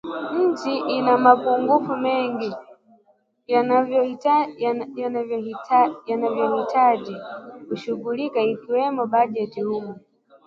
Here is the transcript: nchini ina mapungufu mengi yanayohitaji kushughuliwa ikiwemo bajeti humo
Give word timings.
nchini 0.49 0.97
ina 0.97 1.13
mapungufu 1.17 1.95
mengi 1.95 2.55
yanayohitaji 6.07 7.15
kushughuliwa 7.69 8.41
ikiwemo 8.41 9.05
bajeti 9.05 9.61
humo 9.61 9.99